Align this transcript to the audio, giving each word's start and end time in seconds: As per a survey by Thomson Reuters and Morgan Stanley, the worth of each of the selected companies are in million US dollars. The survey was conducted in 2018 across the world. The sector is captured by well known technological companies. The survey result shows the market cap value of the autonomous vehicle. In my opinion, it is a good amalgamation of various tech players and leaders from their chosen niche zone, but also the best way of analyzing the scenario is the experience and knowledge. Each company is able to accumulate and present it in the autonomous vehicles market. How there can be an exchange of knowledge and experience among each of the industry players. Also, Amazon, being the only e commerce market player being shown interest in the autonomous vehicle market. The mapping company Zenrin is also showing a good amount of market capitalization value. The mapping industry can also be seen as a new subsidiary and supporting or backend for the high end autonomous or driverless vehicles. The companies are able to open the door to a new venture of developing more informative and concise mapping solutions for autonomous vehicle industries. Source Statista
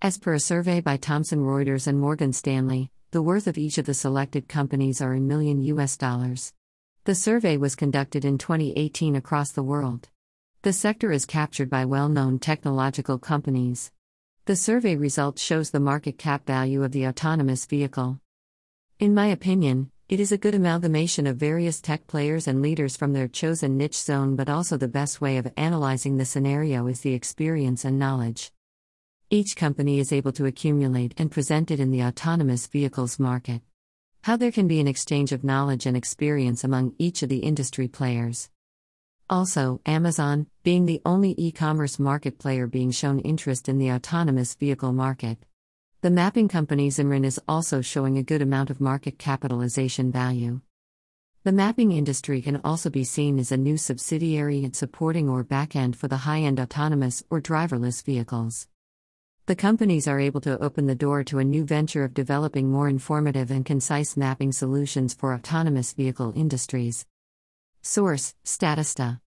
As 0.00 0.16
per 0.16 0.34
a 0.34 0.38
survey 0.38 0.80
by 0.80 0.96
Thomson 0.96 1.40
Reuters 1.40 1.88
and 1.88 1.98
Morgan 1.98 2.32
Stanley, 2.32 2.92
the 3.10 3.20
worth 3.20 3.48
of 3.48 3.58
each 3.58 3.78
of 3.78 3.86
the 3.86 3.94
selected 3.94 4.48
companies 4.48 5.00
are 5.02 5.12
in 5.12 5.26
million 5.26 5.60
US 5.60 5.96
dollars. 5.96 6.52
The 7.02 7.16
survey 7.16 7.56
was 7.56 7.74
conducted 7.74 8.24
in 8.24 8.38
2018 8.38 9.16
across 9.16 9.50
the 9.50 9.64
world. 9.64 10.08
The 10.62 10.72
sector 10.72 11.10
is 11.10 11.26
captured 11.26 11.68
by 11.68 11.84
well 11.84 12.08
known 12.08 12.38
technological 12.38 13.18
companies. 13.18 13.90
The 14.44 14.54
survey 14.54 14.94
result 14.94 15.36
shows 15.36 15.70
the 15.70 15.80
market 15.80 16.16
cap 16.16 16.46
value 16.46 16.84
of 16.84 16.92
the 16.92 17.08
autonomous 17.08 17.66
vehicle. 17.66 18.20
In 19.00 19.14
my 19.14 19.26
opinion, 19.26 19.90
it 20.08 20.20
is 20.20 20.30
a 20.30 20.38
good 20.38 20.54
amalgamation 20.54 21.26
of 21.26 21.38
various 21.38 21.80
tech 21.80 22.06
players 22.06 22.46
and 22.46 22.62
leaders 22.62 22.96
from 22.96 23.14
their 23.14 23.26
chosen 23.26 23.76
niche 23.76 23.98
zone, 23.98 24.36
but 24.36 24.48
also 24.48 24.76
the 24.76 24.86
best 24.86 25.20
way 25.20 25.38
of 25.38 25.52
analyzing 25.56 26.18
the 26.18 26.24
scenario 26.24 26.86
is 26.86 27.00
the 27.00 27.14
experience 27.14 27.84
and 27.84 27.98
knowledge. 27.98 28.52
Each 29.30 29.56
company 29.56 29.98
is 29.98 30.10
able 30.10 30.32
to 30.32 30.46
accumulate 30.46 31.12
and 31.18 31.30
present 31.30 31.70
it 31.70 31.80
in 31.80 31.90
the 31.90 32.02
autonomous 32.02 32.66
vehicles 32.66 33.18
market. 33.18 33.60
How 34.22 34.38
there 34.38 34.50
can 34.50 34.66
be 34.66 34.80
an 34.80 34.88
exchange 34.88 35.32
of 35.32 35.44
knowledge 35.44 35.84
and 35.84 35.94
experience 35.94 36.64
among 36.64 36.94
each 36.96 37.22
of 37.22 37.28
the 37.28 37.40
industry 37.40 37.88
players. 37.88 38.48
Also, 39.28 39.82
Amazon, 39.84 40.46
being 40.62 40.86
the 40.86 41.02
only 41.04 41.34
e 41.36 41.52
commerce 41.52 41.98
market 41.98 42.38
player 42.38 42.66
being 42.66 42.90
shown 42.90 43.18
interest 43.18 43.68
in 43.68 43.76
the 43.76 43.90
autonomous 43.90 44.54
vehicle 44.54 44.94
market. 44.94 45.36
The 46.00 46.10
mapping 46.10 46.48
company 46.48 46.88
Zenrin 46.88 47.26
is 47.26 47.38
also 47.46 47.82
showing 47.82 48.16
a 48.16 48.22
good 48.22 48.40
amount 48.40 48.70
of 48.70 48.80
market 48.80 49.18
capitalization 49.18 50.10
value. 50.10 50.62
The 51.44 51.52
mapping 51.52 51.92
industry 51.92 52.40
can 52.40 52.62
also 52.64 52.88
be 52.88 53.04
seen 53.04 53.38
as 53.38 53.52
a 53.52 53.58
new 53.58 53.76
subsidiary 53.76 54.64
and 54.64 54.74
supporting 54.74 55.28
or 55.28 55.44
backend 55.44 55.96
for 55.96 56.08
the 56.08 56.16
high 56.16 56.40
end 56.40 56.58
autonomous 56.58 57.22
or 57.28 57.42
driverless 57.42 58.02
vehicles. 58.02 58.68
The 59.48 59.56
companies 59.56 60.06
are 60.06 60.20
able 60.20 60.42
to 60.42 60.62
open 60.62 60.84
the 60.84 60.94
door 60.94 61.24
to 61.24 61.38
a 61.38 61.42
new 61.42 61.64
venture 61.64 62.04
of 62.04 62.12
developing 62.12 62.70
more 62.70 62.86
informative 62.86 63.50
and 63.50 63.64
concise 63.64 64.14
mapping 64.14 64.52
solutions 64.52 65.14
for 65.14 65.32
autonomous 65.32 65.94
vehicle 65.94 66.34
industries. 66.36 67.06
Source 67.80 68.34
Statista 68.44 69.16